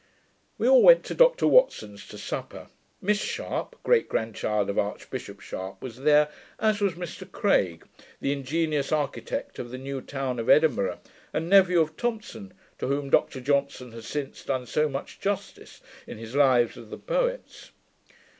[0.57, 2.69] We all went to Dr Watson's to supper.
[3.03, 7.85] Miss Sharp, great grandchild of Archbishop Sharp, was there; as was Mr Craig,
[8.19, 11.01] the ingenious architect of the new town of Edinburgh,
[11.33, 16.17] and nephew of Thomson, to whom Dr Johnson has since done so much justice, in
[16.17, 17.69] his Lives of the Poets.